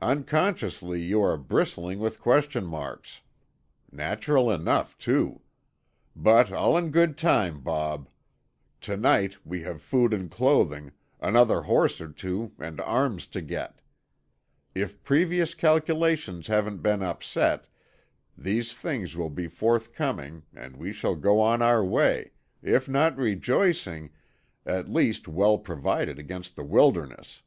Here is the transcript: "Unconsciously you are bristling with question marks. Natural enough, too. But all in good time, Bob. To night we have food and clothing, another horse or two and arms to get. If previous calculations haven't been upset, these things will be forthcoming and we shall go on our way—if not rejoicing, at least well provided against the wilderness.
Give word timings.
"Unconsciously 0.00 1.00
you 1.00 1.22
are 1.22 1.36
bristling 1.36 2.00
with 2.00 2.18
question 2.18 2.66
marks. 2.66 3.20
Natural 3.92 4.50
enough, 4.50 4.98
too. 4.98 5.42
But 6.16 6.50
all 6.50 6.76
in 6.76 6.90
good 6.90 7.16
time, 7.16 7.60
Bob. 7.60 8.08
To 8.80 8.96
night 8.96 9.36
we 9.44 9.62
have 9.62 9.80
food 9.80 10.12
and 10.12 10.28
clothing, 10.32 10.90
another 11.20 11.60
horse 11.62 12.00
or 12.00 12.08
two 12.10 12.50
and 12.58 12.80
arms 12.80 13.28
to 13.28 13.40
get. 13.40 13.80
If 14.74 15.00
previous 15.04 15.54
calculations 15.54 16.48
haven't 16.48 16.78
been 16.82 17.00
upset, 17.00 17.68
these 18.36 18.74
things 18.74 19.16
will 19.16 19.30
be 19.30 19.46
forthcoming 19.46 20.42
and 20.52 20.76
we 20.76 20.92
shall 20.92 21.14
go 21.14 21.40
on 21.40 21.62
our 21.62 21.84
way—if 21.84 22.88
not 22.88 23.16
rejoicing, 23.16 24.10
at 24.66 24.88
least 24.90 25.28
well 25.28 25.56
provided 25.56 26.18
against 26.18 26.56
the 26.56 26.64
wilderness. 26.64 27.42